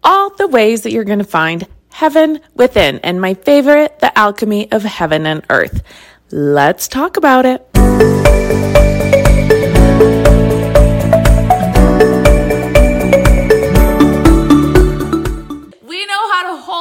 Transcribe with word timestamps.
all 0.03 0.31
the 0.31 0.49
ways 0.49 0.81
that 0.81 0.91
you're 0.91 1.05
going 1.05 1.19
to 1.19 1.25
find 1.25 1.65
heaven 1.89 2.41
within. 2.53 2.99
And 2.99 3.21
my 3.21 3.33
favorite, 3.33 3.99
the 3.99 4.19
alchemy 4.19 4.69
of 4.73 4.83
heaven 4.83 5.25
and 5.25 5.45
earth. 5.49 5.83
Let's 6.31 6.89
talk 6.89 7.15
about 7.15 7.45
it. 7.45 7.65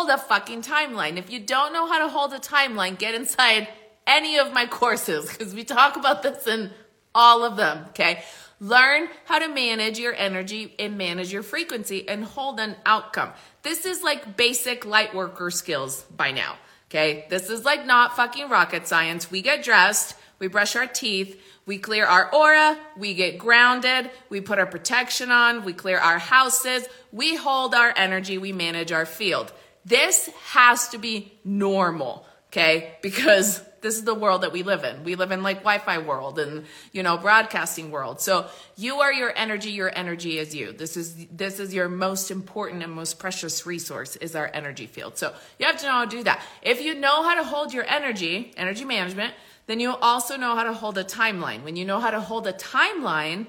Hold 0.08 0.20
a 0.20 0.22
fucking 0.22 0.62
timeline. 0.62 1.16
If 1.16 1.30
you 1.30 1.40
don't 1.40 1.72
know 1.72 1.86
how 1.86 1.98
to 1.98 2.08
hold 2.08 2.32
a 2.32 2.38
timeline, 2.38 2.98
get 2.98 3.14
inside 3.14 3.68
any 4.06 4.38
of 4.38 4.52
my 4.52 4.66
courses 4.66 5.30
because 5.30 5.54
we 5.54 5.64
talk 5.64 5.96
about 5.96 6.22
this 6.22 6.46
in 6.46 6.70
all 7.14 7.44
of 7.44 7.56
them, 7.56 7.86
okay? 7.90 8.22
Learn 8.60 9.08
how 9.26 9.38
to 9.38 9.48
manage 9.48 9.98
your 9.98 10.14
energy 10.14 10.74
and 10.78 10.96
manage 10.96 11.32
your 11.32 11.42
frequency 11.42 12.08
and 12.08 12.24
hold 12.24 12.58
an 12.58 12.76
outcome. 12.86 13.32
This 13.62 13.84
is 13.86 14.02
like 14.02 14.36
basic 14.36 14.84
light 14.84 15.14
worker 15.14 15.50
skills 15.50 16.02
by 16.04 16.32
now. 16.32 16.56
Okay. 16.90 17.26
This 17.28 17.50
is 17.50 17.66
like 17.66 17.84
not 17.84 18.16
fucking 18.16 18.48
rocket 18.48 18.88
science. 18.88 19.30
We 19.30 19.42
get 19.42 19.62
dressed, 19.62 20.16
we 20.38 20.48
brush 20.48 20.74
our 20.74 20.86
teeth, 20.86 21.38
we 21.66 21.76
clear 21.76 22.06
our 22.06 22.34
aura, 22.34 22.78
we 22.96 23.12
get 23.12 23.36
grounded, 23.36 24.10
we 24.30 24.40
put 24.40 24.58
our 24.58 24.66
protection 24.66 25.30
on, 25.30 25.66
we 25.66 25.74
clear 25.74 25.98
our 25.98 26.18
houses, 26.18 26.88
we 27.12 27.36
hold 27.36 27.74
our 27.74 27.92
energy, 27.94 28.38
we 28.38 28.52
manage 28.52 28.90
our 28.90 29.04
field. 29.04 29.52
This 29.88 30.30
has 30.50 30.88
to 30.90 30.98
be 30.98 31.32
normal. 31.44 32.26
Okay. 32.48 32.94
Because 33.02 33.62
this 33.80 33.96
is 33.96 34.04
the 34.04 34.14
world 34.14 34.42
that 34.42 34.52
we 34.52 34.62
live 34.62 34.84
in. 34.84 35.04
We 35.04 35.14
live 35.14 35.30
in 35.30 35.42
like 35.42 35.58
Wi-Fi 35.58 35.98
world 35.98 36.38
and, 36.38 36.64
you 36.92 37.02
know, 37.02 37.16
broadcasting 37.16 37.90
world. 37.90 38.20
So 38.20 38.46
you 38.76 39.00
are 39.00 39.12
your 39.12 39.32
energy. 39.36 39.70
Your 39.70 39.90
energy 39.94 40.38
is 40.38 40.54
you. 40.54 40.72
This 40.72 40.96
is, 40.96 41.26
this 41.26 41.60
is 41.60 41.72
your 41.72 41.88
most 41.88 42.30
important 42.30 42.82
and 42.82 42.92
most 42.92 43.18
precious 43.18 43.66
resource 43.66 44.16
is 44.16 44.34
our 44.34 44.50
energy 44.52 44.86
field. 44.86 45.16
So 45.16 45.34
you 45.58 45.66
have 45.66 45.78
to 45.78 45.86
know 45.86 45.92
how 45.92 46.04
to 46.04 46.10
do 46.10 46.22
that. 46.24 46.42
If 46.62 46.80
you 46.82 46.94
know 46.94 47.22
how 47.22 47.34
to 47.36 47.44
hold 47.44 47.72
your 47.72 47.84
energy, 47.84 48.52
energy 48.56 48.84
management, 48.84 49.34
then 49.66 49.80
you 49.80 49.94
also 49.94 50.36
know 50.36 50.56
how 50.56 50.64
to 50.64 50.72
hold 50.72 50.98
a 50.98 51.04
timeline. 51.04 51.62
When 51.62 51.76
you 51.76 51.84
know 51.84 52.00
how 52.00 52.10
to 52.10 52.20
hold 52.20 52.46
a 52.46 52.54
timeline, 52.54 53.46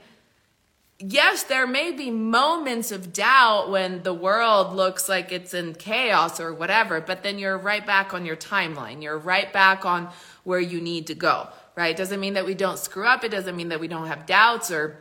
yes, 1.00 1.44
there 1.44 1.66
may 1.66 1.92
be 1.92 2.11
moments 2.11 2.92
of 2.92 3.14
doubt 3.14 3.72
when 3.72 4.03
the 4.03 4.14
world 4.14 4.75
looks 4.75 5.08
like 5.08 5.31
it's 5.31 5.53
in 5.53 5.73
chaos 5.73 6.39
or 6.39 6.53
whatever, 6.53 7.02
but 7.02 7.23
then 7.23 7.39
you're 7.39 7.58
right 7.58 7.86
back 7.86 8.14
on 8.14 8.25
your 8.25 8.36
timeline. 8.36 9.02
You're 9.02 9.17
right 9.17 9.52
back 9.52 9.86
on 9.86 10.09
where 10.44 10.59
you 10.59 10.81
need 10.81 11.08
to 11.08 11.16
go, 11.16 11.47
right? 11.75 11.91
It 11.91 11.97
doesn't 11.97 12.19
mean 12.19 12.33
that 12.33 12.45
we 12.45 12.53
don't 12.53 12.78
screw 12.78 13.06
up. 13.06 13.23
It 13.23 13.30
doesn't 13.30 13.56
mean 13.56 13.69
that 13.69 13.80
we 13.80 13.88
don't 13.88 14.08
have 14.08 14.25
doubts 14.25 14.72
or 14.72 15.00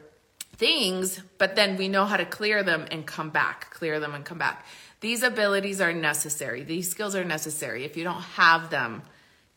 things, 0.56 1.20
but 1.38 1.56
then 1.56 1.76
we 1.76 1.88
know 1.88 2.04
how 2.04 2.16
to 2.16 2.24
clear 2.24 2.62
them 2.62 2.86
and 2.90 3.06
come 3.06 3.30
back, 3.30 3.70
clear 3.70 4.00
them 4.00 4.14
and 4.14 4.24
come 4.24 4.38
back. 4.38 4.66
These 5.00 5.22
abilities 5.22 5.80
are 5.80 5.92
necessary. 5.92 6.64
These 6.64 6.90
skills 6.90 7.14
are 7.14 7.24
necessary. 7.24 7.84
If 7.84 7.96
you 7.96 8.04
don't 8.04 8.22
have 8.22 8.70
them, 8.70 9.02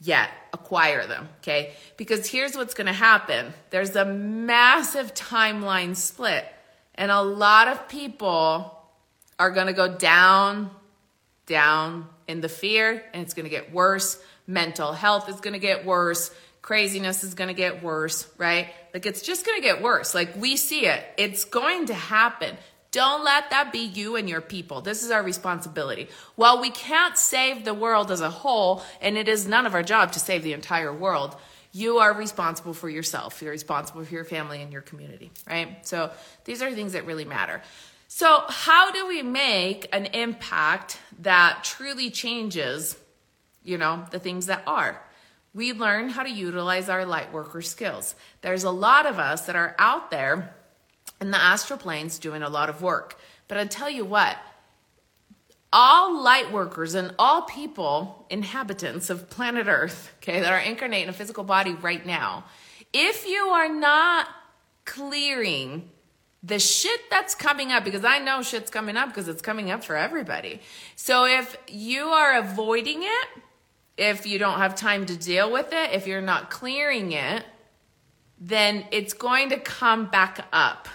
yet 0.02 0.30
acquire 0.52 1.06
them, 1.06 1.30
okay? 1.40 1.74
Because 1.96 2.28
here's 2.28 2.56
what's 2.56 2.74
gonna 2.74 2.94
happen 2.94 3.54
there's 3.70 3.96
a 3.96 4.06
massive 4.06 5.14
timeline 5.14 5.96
split, 5.96 6.46
and 6.96 7.12
a 7.12 7.22
lot 7.22 7.68
of 7.68 7.88
people 7.88 8.78
are 9.40 9.52
gonna 9.52 9.74
go 9.74 9.96
down, 9.96 10.72
down 11.46 12.08
in 12.28 12.42
the 12.42 12.50
fear, 12.50 13.04
and 13.14 13.22
it's 13.22 13.34
gonna 13.34 13.50
get 13.50 13.72
worse. 13.72 14.22
Mental 14.48 14.92
health 14.92 15.30
is 15.30 15.40
gonna 15.40 15.60
get 15.60 15.86
worse. 15.86 16.32
Craziness 16.62 17.24
is 17.24 17.34
gonna 17.34 17.54
get 17.54 17.84
worse, 17.84 18.28
right? 18.38 18.70
Like 18.94 19.06
it's 19.06 19.22
just 19.22 19.46
gonna 19.46 19.62
get 19.62 19.82
worse. 19.82 20.14
Like 20.14 20.36
we 20.36 20.58
see 20.58 20.86
it, 20.86 21.04
it's 21.18 21.46
going 21.46 21.88
to 21.88 21.94
happen. 21.94 22.58
Don't 22.92 23.24
let 23.24 23.50
that 23.52 23.72
be 23.72 23.80
you 23.80 24.18
and 24.18 24.30
your 24.30 24.42
people. 24.42 24.82
This 24.82 25.02
is 25.02 25.12
our 25.12 25.24
responsibility. 25.24 26.10
While 26.36 26.60
we 26.60 26.70
can't 26.70 27.18
save 27.18 27.64
the 27.64 27.74
world 27.74 28.12
as 28.12 28.20
a 28.20 28.30
whole, 28.30 28.84
and 29.02 29.18
it 29.18 29.30
is 29.30 29.48
none 29.48 29.66
of 29.66 29.74
our 29.74 29.84
job 29.84 30.12
to 30.12 30.20
save 30.20 30.44
the 30.44 30.52
entire 30.52 30.94
world, 30.94 31.38
you 31.72 32.00
are 32.00 32.14
responsible 32.14 32.74
for 32.74 32.90
yourself. 32.90 33.42
You're 33.42 33.52
responsible 33.52 34.04
for 34.04 34.14
your 34.14 34.26
family 34.26 34.62
and 34.62 34.74
your 34.74 34.82
community, 34.82 35.32
right? 35.48 35.86
So 35.88 36.12
these 36.44 36.62
are 36.62 36.72
things 36.74 36.94
that 36.94 37.06
really 37.06 37.24
matter. 37.24 37.62
So, 38.10 38.44
how 38.50 38.92
do 38.92 39.08
we 39.08 39.22
make 39.22 39.88
an 39.94 40.08
impact 40.08 41.00
that 41.20 41.64
truly 41.64 42.12
changes, 42.12 42.98
you 43.64 43.78
know, 43.78 44.04
the 44.12 44.20
things 44.20 44.48
that 44.48 44.64
are? 44.68 45.02
We 45.54 45.72
learn 45.72 46.10
how 46.10 46.24
to 46.24 46.30
utilize 46.30 46.90
our 46.90 47.06
light 47.06 47.32
worker 47.32 47.62
skills. 47.62 48.16
There's 48.42 48.66
a 48.66 48.70
lot 48.70 49.06
of 49.06 49.18
us 49.18 49.46
that 49.46 49.56
are 49.56 49.76
out 49.80 50.12
there 50.12 50.54
and 51.22 51.34
the 51.34 51.42
astral 51.42 51.80
plane's 51.80 52.20
doing 52.20 52.42
a 52.42 52.50
lot 52.50 52.70
of 52.70 52.82
work. 52.82 53.20
But 53.48 53.58
I 53.58 53.66
tell 53.66 53.90
you 53.90 54.04
what, 54.04 54.38
all 55.72 56.22
light 56.22 56.52
workers 56.52 56.96
and 56.96 57.16
all 57.18 57.44
people, 57.44 58.26
inhabitants 58.30 59.10
of 59.10 59.30
planet 59.30 59.68
Earth, 59.68 60.12
okay, 60.18 60.42
that 60.42 60.52
are 60.52 60.60
incarnate 60.60 61.04
in 61.04 61.10
a 61.10 61.14
physical 61.14 61.44
body 61.44 61.74
right 61.76 62.06
now, 62.06 62.44
if 62.92 63.26
you 63.26 63.44
are 63.46 63.70
not 63.70 64.28
clearing 64.84 65.90
the 66.44 66.60
shit 66.60 67.00
that's 67.12 67.36
coming 67.36 67.72
up, 67.72 67.86
because 67.86 68.04
I 68.04 68.18
know 68.18 68.42
shit's 68.42 68.72
coming 68.72 68.98
up 68.98 69.10
because 69.10 69.28
it's 69.28 69.44
coming 69.44 69.70
up 69.70 69.84
for 69.84 69.96
everybody. 69.96 70.60
So 70.96 71.26
if 71.26 71.56
you 71.68 72.06
are 72.06 72.40
avoiding 72.40 73.04
it, 73.04 73.28
if 73.96 74.26
you 74.26 74.40
don't 74.40 74.58
have 74.58 74.74
time 74.74 75.06
to 75.06 75.16
deal 75.16 75.52
with 75.52 75.72
it, 75.72 75.92
if 75.94 76.08
you're 76.08 76.20
not 76.20 76.50
clearing 76.50 77.12
it, 77.12 77.46
then 78.40 78.86
it's 78.92 79.14
going 79.14 79.50
to 79.50 79.60
come 79.60 80.08
back 80.08 80.48
up. 80.52 80.90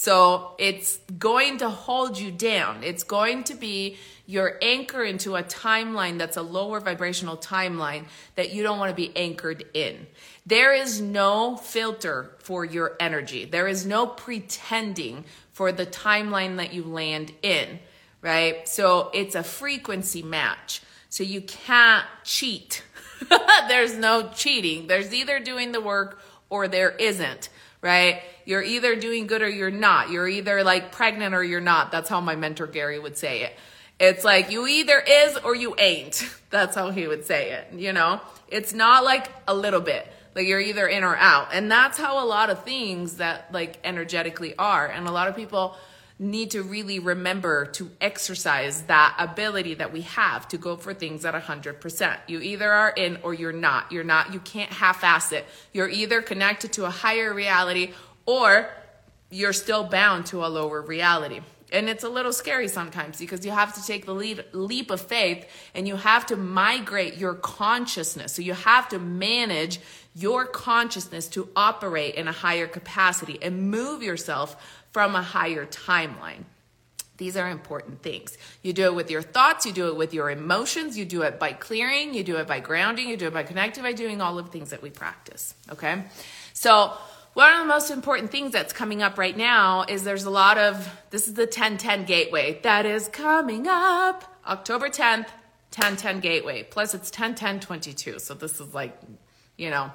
So 0.00 0.52
it's 0.56 0.96
going 1.18 1.58
to 1.58 1.68
hold 1.68 2.18
you 2.18 2.30
down. 2.30 2.82
It's 2.82 3.02
going 3.02 3.44
to 3.44 3.54
be 3.54 3.98
your 4.24 4.56
anchor 4.62 5.04
into 5.04 5.36
a 5.36 5.42
timeline 5.42 6.16
that's 6.16 6.38
a 6.38 6.42
lower 6.42 6.80
vibrational 6.80 7.36
timeline 7.36 8.06
that 8.34 8.50
you 8.50 8.62
don't 8.62 8.78
want 8.78 8.88
to 8.88 8.96
be 8.96 9.14
anchored 9.14 9.62
in. 9.74 10.06
There 10.46 10.72
is 10.72 11.02
no 11.02 11.58
filter 11.58 12.34
for 12.38 12.64
your 12.64 12.96
energy. 12.98 13.44
There 13.44 13.68
is 13.68 13.84
no 13.84 14.06
pretending 14.06 15.26
for 15.52 15.70
the 15.70 15.84
timeline 15.84 16.56
that 16.56 16.72
you 16.72 16.82
land 16.82 17.34
in, 17.42 17.78
right? 18.22 18.66
So 18.66 19.10
it's 19.12 19.34
a 19.34 19.42
frequency 19.42 20.22
match. 20.22 20.80
So 21.10 21.24
you 21.24 21.42
can't 21.42 22.06
cheat. 22.24 22.84
There's 23.68 23.94
no 23.94 24.30
cheating. 24.34 24.86
There's 24.86 25.12
either 25.12 25.40
doing 25.40 25.72
the 25.72 25.80
work 25.82 26.22
or 26.48 26.68
there 26.68 26.92
isn't 26.92 27.50
right? 27.82 28.22
You're 28.44 28.62
either 28.62 28.96
doing 28.96 29.26
good 29.26 29.42
or 29.42 29.48
you're 29.48 29.70
not. 29.70 30.10
You're 30.10 30.28
either 30.28 30.62
like 30.64 30.92
pregnant 30.92 31.34
or 31.34 31.42
you're 31.44 31.60
not. 31.60 31.92
That's 31.92 32.08
how 32.08 32.20
my 32.20 32.36
mentor 32.36 32.66
Gary 32.66 32.98
would 32.98 33.16
say 33.16 33.42
it. 33.42 33.54
It's 33.98 34.24
like 34.24 34.50
you 34.50 34.66
either 34.66 34.98
is 34.98 35.36
or 35.38 35.54
you 35.54 35.74
ain't. 35.78 36.28
That's 36.50 36.74
how 36.74 36.90
he 36.90 37.06
would 37.06 37.26
say 37.26 37.52
it, 37.52 37.68
you 37.74 37.92
know? 37.92 38.20
It's 38.48 38.72
not 38.72 39.04
like 39.04 39.28
a 39.46 39.54
little 39.54 39.80
bit. 39.80 40.10
Like 40.34 40.46
you're 40.46 40.60
either 40.60 40.86
in 40.86 41.04
or 41.04 41.16
out. 41.16 41.48
And 41.52 41.70
that's 41.70 41.98
how 41.98 42.24
a 42.24 42.26
lot 42.26 42.50
of 42.50 42.64
things 42.64 43.16
that 43.16 43.52
like 43.52 43.78
energetically 43.84 44.56
are. 44.56 44.86
And 44.86 45.06
a 45.06 45.12
lot 45.12 45.28
of 45.28 45.36
people 45.36 45.76
need 46.20 46.50
to 46.50 46.62
really 46.62 46.98
remember 46.98 47.64
to 47.64 47.90
exercise 47.98 48.82
that 48.82 49.16
ability 49.18 49.74
that 49.74 49.90
we 49.90 50.02
have 50.02 50.46
to 50.46 50.58
go 50.58 50.76
for 50.76 50.92
things 50.92 51.24
at 51.24 51.32
100%. 51.34 52.18
You 52.28 52.40
either 52.40 52.70
are 52.70 52.90
in 52.90 53.18
or 53.22 53.32
you're 53.32 53.52
not. 53.52 53.90
You're 53.90 54.04
not, 54.04 54.34
you 54.34 54.38
can't 54.38 54.70
half 54.70 55.02
ass 55.02 55.32
it. 55.32 55.46
You're 55.72 55.88
either 55.88 56.20
connected 56.20 56.74
to 56.74 56.84
a 56.84 56.90
higher 56.90 57.32
reality 57.32 57.94
or 58.26 58.70
you're 59.30 59.54
still 59.54 59.84
bound 59.84 60.26
to 60.26 60.44
a 60.44 60.48
lower 60.48 60.82
reality. 60.82 61.40
And 61.72 61.88
it's 61.88 62.04
a 62.04 62.08
little 62.08 62.32
scary 62.32 62.68
sometimes 62.68 63.18
because 63.18 63.46
you 63.46 63.52
have 63.52 63.74
to 63.76 63.86
take 63.86 64.04
the 64.04 64.12
lead, 64.12 64.44
leap 64.52 64.90
of 64.90 65.00
faith 65.00 65.46
and 65.74 65.88
you 65.88 65.96
have 65.96 66.26
to 66.26 66.36
migrate 66.36 67.16
your 67.16 67.34
consciousness. 67.34 68.34
So 68.34 68.42
you 68.42 68.54
have 68.54 68.88
to 68.90 68.98
manage 68.98 69.80
your 70.14 70.44
consciousness 70.44 71.28
to 71.28 71.48
operate 71.54 72.16
in 72.16 72.26
a 72.28 72.32
higher 72.32 72.66
capacity 72.66 73.38
and 73.40 73.70
move 73.70 74.02
yourself 74.02 74.79
from 74.92 75.14
a 75.14 75.22
higher 75.22 75.66
timeline. 75.66 76.44
These 77.20 77.36
are 77.36 77.50
important 77.50 78.02
things. 78.02 78.38
You 78.62 78.72
do 78.72 78.84
it 78.84 78.94
with 78.94 79.10
your 79.10 79.20
thoughts, 79.20 79.66
you 79.66 79.72
do 79.72 79.88
it 79.88 79.96
with 79.96 80.14
your 80.14 80.30
emotions, 80.30 80.96
you 80.96 81.04
do 81.04 81.20
it 81.22 81.38
by 81.38 81.52
clearing, 81.52 82.14
you 82.14 82.24
do 82.24 82.36
it 82.36 82.46
by 82.46 82.60
grounding, 82.60 83.10
you 83.10 83.18
do 83.18 83.26
it 83.26 83.34
by 83.34 83.42
connecting, 83.42 83.82
by 83.82 83.92
doing 83.92 84.22
all 84.22 84.38
of 84.38 84.46
the 84.46 84.50
things 84.50 84.70
that 84.70 84.80
we 84.80 84.88
practice. 84.88 85.54
Okay? 85.70 86.04
So, 86.54 86.94
one 87.34 87.52
of 87.52 87.60
the 87.60 87.66
most 87.66 87.90
important 87.90 88.30
things 88.30 88.52
that's 88.52 88.72
coming 88.72 89.02
up 89.02 89.18
right 89.18 89.36
now 89.36 89.84
is 89.86 90.02
there's 90.02 90.24
a 90.24 90.30
lot 90.30 90.58
of 90.58 90.88
this 91.10 91.28
is 91.28 91.34
the 91.34 91.42
1010 91.42 92.04
gateway 92.04 92.58
that 92.62 92.86
is 92.86 93.06
coming 93.08 93.68
up 93.68 94.24
October 94.46 94.88
10th, 94.88 95.28
1010 95.76 96.20
gateway. 96.20 96.62
Plus 96.64 96.94
it's 96.94 97.10
1010 97.10 97.60
22. 97.60 98.18
So 98.18 98.34
this 98.34 98.60
is 98.60 98.74
like, 98.74 98.98
you 99.56 99.70
know, 99.70 99.92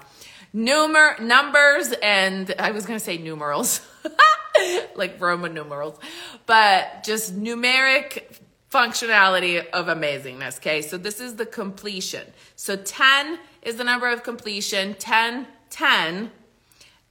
numer 0.56 1.20
numbers 1.20 1.94
and 2.02 2.54
I 2.58 2.72
was 2.72 2.86
going 2.86 3.00
to 3.00 3.04
say 3.04 3.18
numerals. 3.18 3.82
like 4.96 5.20
Roman 5.20 5.54
numerals, 5.54 6.00
but 6.46 7.04
just 7.04 7.38
numeric 7.40 8.40
functionality 8.72 9.66
of 9.70 9.86
amazingness. 9.88 10.58
Okay, 10.58 10.82
so 10.82 10.98
this 10.98 11.20
is 11.20 11.36
the 11.36 11.46
completion. 11.46 12.26
So 12.56 12.76
10 12.76 13.40
is 13.62 13.78
the 13.78 13.84
number 13.84 14.10
of 14.12 14.24
completion, 14.24 14.96
10, 14.96 15.48
10, 15.70 16.32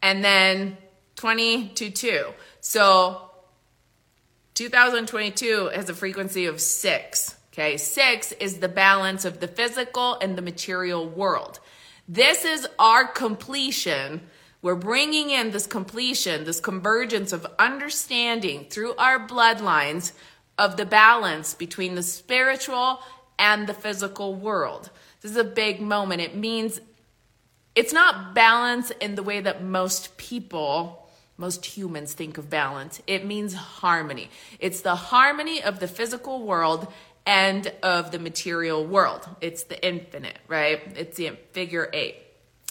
and 0.03 0.25
then 0.25 0.77
20 1.17 1.69
to 1.71 1.91
2. 1.91 2.27
So 2.61 3.31
2022 4.55 5.71
has 5.75 5.89
a 5.89 5.95
frequency 5.95 6.47
of 6.47 6.61
6. 6.61 7.37
Okay, 7.53 7.77
6 7.77 8.33
is 8.33 8.59
the 8.59 8.69
balance 8.69 9.25
of 9.25 9.41
the 9.41 9.49
physical 9.49 10.19
and 10.21 10.37
the 10.37 10.43
material 10.43 11.09
world. 11.09 11.61
This 12.09 12.45
is 12.45 12.67
our 12.79 13.07
completion 13.07 14.21
we're 14.65 14.75
bringing 14.75 15.29
in 15.29 15.51
this 15.51 15.67
completion, 15.67 16.45
this 16.45 16.59
convergence 16.59 17.35
of 17.35 17.47
understanding 17.59 18.65
through 18.71 18.95
our 18.95 19.29
bloodlines 19.29 20.13
of 20.57 20.79
the 20.79 20.87
balance 20.87 21.53
between 21.53 21.97
the 21.97 22.03
spiritual 22.03 23.01
and 23.39 23.67
the 23.67 23.75
physical 23.75 24.35
world. 24.35 24.89
This 25.21 25.33
is 25.33 25.37
a 25.37 25.45
big 25.45 25.83
moment. 25.83 26.23
It 26.23 26.35
means 26.35 26.81
it's 27.75 27.93
not 27.93 28.35
balance 28.35 28.91
in 29.03 29.17
the 29.17 29.23
way 29.23 29.39
that 29.39 29.63
most 29.63 30.17
people, 30.17 31.11
most 31.37 31.67
humans 31.67 32.15
think 32.15 32.39
of 32.39 32.49
balance. 32.49 33.03
It 33.07 33.27
means 33.27 33.53
harmony. 33.53 34.31
It's 34.61 34.81
the 34.81 34.97
harmony 34.97 35.63
of 35.63 35.79
the 35.79 35.89
physical 35.89 36.43
world 36.43 36.91
and 37.27 37.71
of 37.83 38.13
the 38.13 38.19
material 38.19 38.87
world. 38.87 39.29
It's 39.43 39.65
the 39.65 39.87
infinite, 39.87 40.39
right? 40.49 40.81
It's 40.97 41.19
the 41.19 41.37
figure 41.53 41.91
eight. 41.93 42.17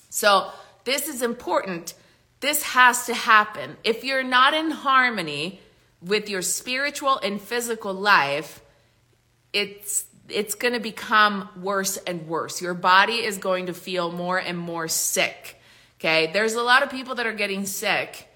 So, 0.09 0.49
this 0.83 1.07
is 1.07 1.21
important. 1.21 1.93
This 2.39 2.63
has 2.63 3.05
to 3.05 3.13
happen. 3.13 3.77
If 3.83 4.03
you're 4.03 4.23
not 4.23 4.53
in 4.53 4.71
harmony 4.71 5.61
with 6.01 6.29
your 6.29 6.41
spiritual 6.41 7.17
and 7.19 7.41
physical 7.41 7.93
life, 7.93 8.61
it's 9.53 10.05
it's 10.29 10.55
going 10.55 10.73
to 10.73 10.79
become 10.79 11.49
worse 11.61 11.97
and 11.97 12.27
worse. 12.27 12.61
Your 12.61 12.73
body 12.73 13.15
is 13.15 13.37
going 13.37 13.65
to 13.67 13.73
feel 13.73 14.11
more 14.11 14.37
and 14.37 14.57
more 14.57 14.87
sick. 14.87 15.59
Okay? 15.99 16.31
There's 16.31 16.53
a 16.53 16.61
lot 16.61 16.81
of 16.81 16.89
people 16.89 17.15
that 17.15 17.27
are 17.27 17.33
getting 17.33 17.65
sick. 17.65 18.29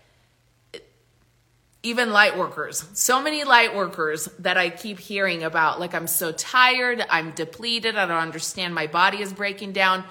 Even 1.84 2.12
light 2.12 2.38
workers. 2.38 2.86
So 2.94 3.22
many 3.22 3.44
light 3.46 3.76
workers 3.76 4.26
that 4.40 4.58
I 4.58 4.70
keep 4.70 5.00
hearing 5.00 5.44
about 5.44 5.80
like 5.80 5.94
I'm 5.94 6.08
so 6.08 6.32
tired, 6.32 7.04
I'm 7.10 7.32
depleted, 7.32 7.96
I 7.96 8.06
don't 8.06 8.18
understand 8.18 8.76
my 8.76 8.88
body 8.88 9.22
is 9.22 9.32
breaking 9.32 9.72
down. 9.72 10.04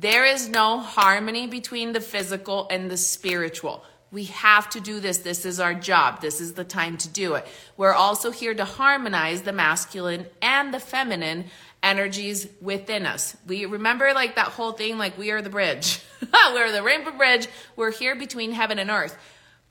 There 0.00 0.24
is 0.24 0.48
no 0.48 0.80
harmony 0.80 1.46
between 1.46 1.92
the 1.92 2.00
physical 2.00 2.66
and 2.70 2.90
the 2.90 2.96
spiritual. 2.96 3.84
We 4.10 4.24
have 4.24 4.70
to 4.70 4.80
do 4.80 4.98
this. 4.98 5.18
This 5.18 5.44
is 5.44 5.60
our 5.60 5.74
job. 5.74 6.22
This 6.22 6.40
is 6.40 6.54
the 6.54 6.64
time 6.64 6.96
to 6.98 7.08
do 7.10 7.34
it. 7.34 7.46
We're 7.76 7.92
also 7.92 8.30
here 8.30 8.54
to 8.54 8.64
harmonize 8.64 9.42
the 9.42 9.52
masculine 9.52 10.24
and 10.40 10.72
the 10.72 10.80
feminine 10.80 11.44
energies 11.82 12.48
within 12.62 13.04
us. 13.04 13.36
We 13.46 13.66
remember 13.66 14.14
like 14.14 14.36
that 14.36 14.48
whole 14.48 14.72
thing, 14.72 14.96
like 14.96 15.18
we 15.18 15.32
are 15.32 15.42
the 15.42 15.50
bridge. 15.50 16.00
We're 16.54 16.72
the 16.72 16.82
rainbow 16.82 17.12
bridge. 17.12 17.48
We're 17.76 17.92
here 17.92 18.16
between 18.16 18.52
heaven 18.52 18.78
and 18.78 18.88
earth. 18.88 19.18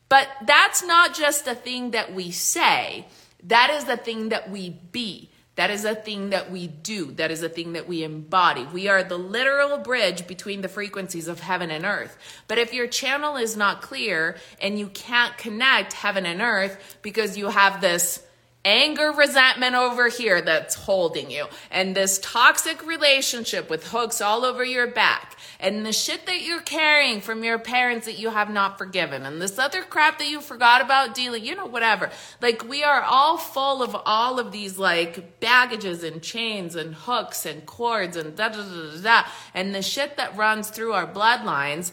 But 0.09 0.27
that's 0.45 0.83
not 0.83 1.15
just 1.15 1.47
a 1.47 1.55
thing 1.55 1.91
that 1.91 2.13
we 2.13 2.29
say. 2.29 3.07
That 3.43 3.71
is 3.71 3.85
the 3.85 3.97
thing 3.97 4.29
that 4.29 4.51
we 4.51 4.69
be. 4.69 5.28
That 5.59 5.71
is 5.71 5.83
a 5.83 5.93
thing 5.93 6.29
that 6.29 6.49
we 6.49 6.67
do. 6.67 7.11
That 7.11 7.31
is 7.31 7.43
a 7.43 7.49
thing 7.49 7.73
that 7.73 7.85
we 7.85 8.05
embody. 8.05 8.63
We 8.63 8.87
are 8.87 9.03
the 9.03 9.17
literal 9.17 9.77
bridge 9.77 10.25
between 10.25 10.61
the 10.61 10.69
frequencies 10.69 11.27
of 11.27 11.41
heaven 11.41 11.69
and 11.69 11.83
earth. 11.83 12.17
But 12.47 12.59
if 12.59 12.73
your 12.73 12.87
channel 12.87 13.35
is 13.35 13.57
not 13.57 13.81
clear 13.81 14.37
and 14.61 14.79
you 14.79 14.87
can't 14.87 15.37
connect 15.37 15.91
heaven 15.91 16.25
and 16.25 16.39
earth 16.39 16.97
because 17.01 17.37
you 17.37 17.49
have 17.49 17.81
this 17.81 18.25
anger, 18.65 19.11
resentment 19.11 19.75
over 19.75 20.09
here 20.09 20.41
that's 20.41 20.75
holding 20.75 21.31
you, 21.31 21.45
and 21.71 21.95
this 21.95 22.19
toxic 22.19 22.85
relationship 22.85 23.69
with 23.69 23.87
hooks 23.87 24.19
all 24.19 24.43
over 24.43 24.63
your 24.63 24.87
back, 24.87 25.37
and 25.61 25.85
the 25.85 25.93
shit 25.93 26.25
that 26.25 26.41
you're 26.41 26.61
carrying 26.61 27.21
from 27.21 27.43
your 27.43 27.57
parents 27.57 28.05
that 28.05 28.19
you 28.19 28.29
have 28.29 28.49
not 28.49 28.77
forgiven, 28.77 29.25
and 29.25 29.41
this 29.41 29.57
other 29.57 29.81
crap 29.81 30.19
that 30.19 30.27
you 30.27 30.41
forgot 30.41 30.81
about 30.81 31.15
dealing, 31.15 31.43
you 31.43 31.55
know, 31.55 31.65
whatever. 31.65 32.09
Like, 32.41 32.67
we 32.67 32.83
are 32.83 33.01
all 33.01 33.37
full 33.37 33.81
of 33.81 33.95
all 34.05 34.39
of 34.39 34.51
these, 34.51 34.77
like, 34.77 35.39
baggages 35.39 36.03
and 36.03 36.21
chains 36.21 36.75
and 36.75 36.93
hooks 36.93 37.45
and 37.45 37.65
cords 37.65 38.17
and 38.17 38.35
da 38.35 38.49
da 38.49 38.57
da 38.57 38.91
da 38.91 39.01
da, 39.01 39.23
and 39.53 39.73
the 39.73 39.81
shit 39.81 40.17
that 40.17 40.35
runs 40.35 40.69
through 40.69 40.93
our 40.93 41.07
bloodlines 41.07 41.91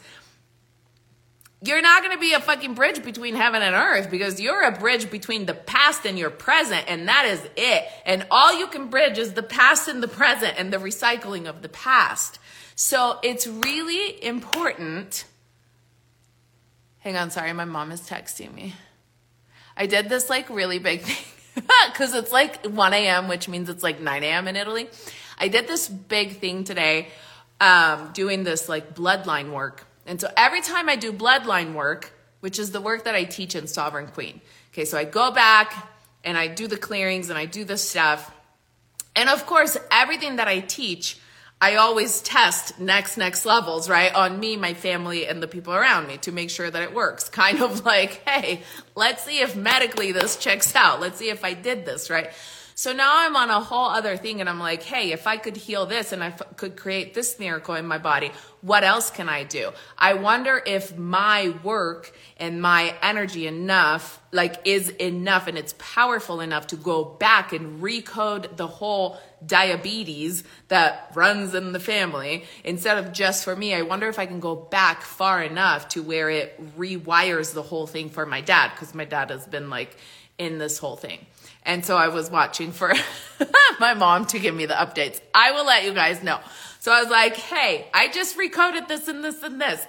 you're 1.63 1.81
not 1.81 2.03
going 2.03 2.15
to 2.15 2.21
be 2.21 2.35
a 2.35 2.41
fucking 2.41 2.75
bridge 2.75 3.03
between 3.03 3.35
heaven 3.35 3.63
and 3.63 3.75
earth 3.75 4.11
because 4.11 4.41
you're 4.41 4.63
a 4.63 4.73
bridge 4.73 5.11
between 5.11 5.47
the 5.47 5.55
past 5.55 6.05
and 6.05 6.19
your 6.19 6.29
present, 6.29 6.85
and 6.87 7.09
that 7.09 7.25
is 7.25 7.43
it. 7.57 7.85
And 8.05 8.27
all 8.31 8.59
you 8.59 8.67
can 8.67 8.89
bridge 8.89 9.17
is 9.17 9.33
the 9.33 9.43
past 9.43 9.89
and 9.89 10.03
the 10.03 10.09
present 10.09 10.55
and 10.59 10.71
the 10.71 10.77
recycling 10.77 11.47
of 11.47 11.63
the 11.63 11.71
past. 11.71 12.39
So 12.75 13.19
it's 13.23 13.47
really 13.47 14.23
important. 14.23 15.25
Hang 16.99 17.17
on, 17.17 17.31
sorry, 17.31 17.55
my 17.55 17.65
mom 17.65 17.91
is 17.91 18.03
texting 18.03 18.53
me. 18.53 18.75
I 19.79 19.87
did 19.87 20.11
this 20.11 20.29
like 20.29 20.51
really 20.51 20.79
big 20.79 21.01
thing 21.01 21.65
because 21.91 22.15
it's 22.15 22.33
like 22.33 22.67
1 22.67 22.93
a.m., 22.93 23.29
which 23.29 23.49
means 23.49 23.71
it's 23.71 23.83
like 23.83 23.99
9 23.99 24.23
a.m. 24.23 24.47
in 24.47 24.57
Italy. 24.57 24.91
I 25.39 25.49
did 25.49 25.69
this 25.69 25.89
big 25.89 26.39
thing 26.39 26.65
today, 26.65 27.09
um, 27.63 28.11
doing 28.13 28.45
this 28.45 28.69
like 28.69 28.95
bloodline 28.95 29.53
work 29.53 29.86
and 30.07 30.21
so 30.21 30.31
every 30.37 30.61
time 30.61 30.89
I 30.89 30.97
do 30.97 31.13
bloodline 31.13 31.75
work, 31.75 32.13
which 32.41 32.59
is 32.59 32.71
the 32.71 32.81
work 32.81 33.05
that 33.05 33.15
I 33.15 33.25
teach 33.25 33.55
in 33.55 33.67
Sovereign 33.67 34.09
Queen, 34.09 34.41
okay, 34.73 34.85
so 34.85 34.97
I 34.97 35.05
go 35.05 35.31
back 35.31 35.91
and 36.25 36.37
I 36.37 36.49
do 36.49 36.67
the 36.67 36.77
clearings 36.77 37.31
and 37.31 37.39
I 37.39 37.47
do 37.47 37.65
the 37.65 37.77
stuff. 37.77 38.33
And 39.15 39.29
of 39.29 39.47
course, 39.47 39.77
everything 39.91 40.37
that 40.37 40.49
I 40.49 40.61
teach, 40.61 41.19
I 41.61 41.77
always 41.77 42.21
test 42.21 42.79
next, 42.79 43.17
next 43.17 43.47
levels, 43.47 43.89
right? 43.89 44.15
On 44.15 44.39
me, 44.39 44.57
my 44.57 44.75
family, 44.75 45.27
and 45.27 45.43
the 45.43 45.49
people 45.49 45.73
around 45.73 46.07
me 46.07 46.19
to 46.19 46.33
make 46.33 46.51
sure 46.51 46.71
that 46.71 46.83
it 46.83 46.95
works. 46.95 47.29
Kind 47.31 47.63
of 47.63 47.85
like, 47.85 48.23
hey, 48.29 48.63
let's 48.95 49.25
see 49.25 49.41
if 49.41 49.57
medically 49.57 50.13
this 50.13 50.37
checks 50.37 50.75
out. 50.77 51.01
Let's 51.01 51.19
see 51.19 51.31
if 51.31 51.45
I 51.45 51.55
did 51.55 51.87
this, 51.87 52.11
right? 52.11 52.31
So 52.79 52.93
now 52.93 53.11
I'm 53.11 53.35
on 53.37 53.49
a 53.49 53.59
whole 53.59 53.87
other 53.89 54.19
thing 54.19 54.43
and 54.43 54.51
I'm 54.51 54.59
like, 54.59 54.83
hey, 54.83 55.13
if 55.13 55.27
I 55.27 55.39
could 55.39 55.57
heal 55.57 55.87
this 55.87 56.13
and 56.13 56.23
I 56.23 56.27
f- 56.27 56.57
could 56.57 56.77
create 56.77 57.15
this 57.15 57.39
miracle 57.39 57.75
in 57.75 57.87
my 57.87 57.97
body, 57.97 58.31
what 58.61 58.85
else 58.85 59.09
can 59.09 59.31
I 59.31 59.45
do? 59.45 59.71
I 59.97 60.13
wonder 60.13 60.63
if 60.67 60.95
my 60.95 61.55
work 61.63 62.15
and 62.37 62.61
my 62.61 62.95
energy 63.01 63.47
enough, 63.47 64.21
like 64.31 64.61
is 64.67 64.91
enough 64.91 65.47
and 65.47 65.57
it's 65.57 65.75
powerful 65.79 66.43
enough 66.43 66.67
to 66.67 66.77
go 66.77 67.03
back 67.03 67.55
and 67.55 67.81
recode 67.81 68.59
the 68.59 68.67
whole 68.67 69.19
diabetes 69.45 70.45
that 70.69 71.11
runs 71.15 71.55
in 71.55 71.73
the 71.73 71.81
family 71.81 72.45
instead 72.63 72.99
of 72.99 73.11
just 73.11 73.43
for 73.43 73.57
me. 73.57 73.75
I 73.75 73.83
wonder 73.83 74.07
if 74.09 74.19
I 74.19 74.27
can 74.27 74.39
go 74.39 74.55
back 74.55 75.01
far 75.01 75.43
enough 75.43 75.89
to 75.91 76.03
where 76.03 76.29
it 76.29 76.77
rewires 76.77 77.55
the 77.55 77.63
whole 77.63 77.87
thing 77.87 78.11
for 78.11 78.27
my 78.27 78.43
dad 78.43 78.73
because 78.75 78.95
my 78.95 79.07
dad 79.07 79.31
has 79.31 79.47
been 79.47 79.71
like 79.71 79.97
in 80.39 80.59
this 80.59 80.79
whole 80.79 80.97
thing. 80.97 81.27
And 81.65 81.85
so 81.85 81.97
I 81.97 82.09
was 82.09 82.31
watching 82.31 82.73
for 82.73 82.93
my 83.81 83.95
mom 83.95 84.27
to 84.27 84.39
give 84.39 84.55
me 84.55 84.67
the 84.67 84.75
updates. 84.75 85.21
I 85.35 85.53
will 85.53 85.67
let 85.67 85.85
you 85.85 85.93
guys 85.93 86.23
know. 86.23 86.39
So 86.79 86.93
I 86.93 87.01
was 87.03 87.11
like, 87.11 87.37
hey, 87.37 87.89
I 87.93 88.09
just 88.09 88.39
recoded 88.39 88.87
this 88.87 89.09
and 89.09 89.25
this 89.25 89.43
and 89.43 89.61
this. 89.61 89.85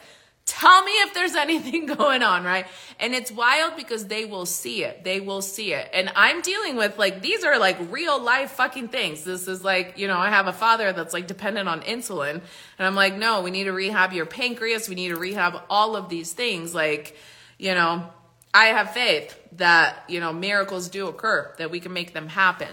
Tell 0.48 0.84
me 0.84 0.92
if 0.92 1.14
there's 1.14 1.36
anything 1.36 1.86
going 1.86 2.24
on, 2.24 2.44
right? 2.44 2.66
And 3.00 3.14
it's 3.14 3.32
wild 3.32 3.76
because 3.76 4.08
they 4.08 4.26
will 4.26 4.48
see 4.48 4.84
it. 4.84 5.04
They 5.04 5.20
will 5.20 5.44
see 5.44 5.74
it. 5.74 5.88
And 5.94 6.12
I'm 6.16 6.42
dealing 6.42 6.78
with 6.78 6.98
like, 6.98 7.22
these 7.22 7.44
are 7.44 7.60
like 7.60 7.78
real 7.92 8.20
life 8.20 8.52
fucking 8.52 8.88
things. 8.88 9.24
This 9.24 9.48
is 9.48 9.64
like, 9.64 10.00
you 10.00 10.08
know, 10.08 10.18
I 10.18 10.30
have 10.30 10.48
a 10.48 10.54
father 10.54 10.94
that's 10.94 11.14
like 11.14 11.28
dependent 11.28 11.70
on 11.70 11.82
insulin. 11.82 12.42
And 12.80 12.88
I'm 12.88 12.96
like, 12.96 13.16
no, 13.16 13.42
we 13.42 13.52
need 13.52 13.66
to 13.66 13.74
rehab 13.74 14.14
your 14.14 14.26
pancreas. 14.26 14.90
We 14.90 14.96
need 14.96 15.10
to 15.10 15.18
rehab 15.18 15.62
all 15.70 15.96
of 15.96 16.10
these 16.10 16.34
things. 16.34 16.74
Like, 16.74 17.16
you 17.60 17.76
know, 17.76 18.10
I 18.54 18.68
have 18.68 18.92
faith 18.92 19.38
that, 19.54 20.04
you 20.08 20.20
know, 20.20 20.34
miracles 20.34 20.90
do 20.90 21.08
occur, 21.08 21.54
that 21.58 21.72
we 21.72 21.80
can 21.80 21.94
make 21.94 22.14
them 22.14 22.28
happen. 22.28 22.70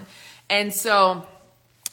And 0.48 0.72
so 0.72 1.26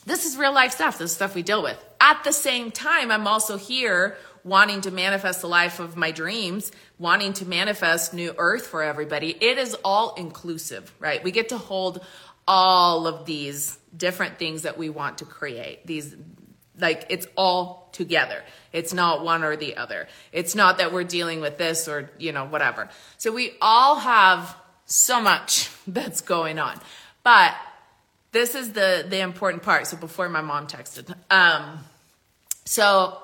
this 0.06 0.26
is 0.26 0.38
real 0.38 0.54
life 0.54 0.72
stuff, 0.72 0.98
this 0.98 1.14
stuff 1.14 1.36
we 1.36 1.44
deal 1.44 1.62
with. 1.64 1.78
At 2.00 2.24
the 2.24 2.32
same 2.32 2.72
time, 2.72 3.12
I'm 3.12 3.28
also 3.28 3.58
here 3.58 4.18
wanting 4.44 4.82
to 4.82 4.92
manifest 4.92 5.42
the 5.42 5.48
life 5.48 5.80
of 5.80 5.96
my 5.96 6.12
dreams, 6.12 6.72
wanting 6.98 7.34
to 7.34 7.46
manifest 7.46 8.14
new 8.14 8.34
earth 8.38 8.68
for 8.68 8.82
everybody. 8.82 9.30
It 9.40 9.58
is 9.58 9.76
all 9.84 10.16
inclusive, 10.16 10.92
right? 11.00 11.24
We 11.24 11.32
get 11.32 11.50
to 11.50 11.58
hold 11.58 12.04
all 12.48 13.06
of 13.06 13.26
these 13.26 13.78
different 13.96 14.40
things 14.40 14.64
that 14.64 14.78
we 14.78 14.90
want 14.90 15.20
to 15.20 15.26
create. 15.26 15.86
These 15.86 16.16
like 16.82 17.06
it's 17.10 17.28
all 17.38 17.90
together. 17.92 18.42
It's 18.74 18.94
not 18.94 19.24
one 19.24 19.44
or 19.44 19.56
the 19.56 19.78
other. 19.78 20.08
It's 20.32 20.56
not 20.56 20.80
that 20.80 20.92
we're 20.92 21.04
dealing 21.04 21.40
with 21.40 21.58
this 21.58 21.88
or, 21.88 22.10
you 22.18 22.32
know, 22.32 22.46
whatever. 22.46 22.90
So 23.18 23.32
we 23.32 23.54
all 23.62 23.96
have 24.00 24.56
so 24.86 25.22
much 25.22 25.70
that's 25.88 26.22
going 26.22 26.60
on. 26.60 26.80
But 27.24 27.56
this 28.32 28.56
is 28.56 28.74
the 28.74 29.06
the 29.08 29.20
important 29.20 29.64
part. 29.64 29.88
So 29.88 29.98
before 29.98 30.28
my 30.30 30.42
mom 30.42 30.68
texted. 30.68 31.14
Um 31.30 31.80
so 32.66 33.18